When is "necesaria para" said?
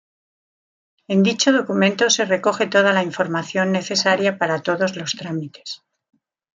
3.71-4.63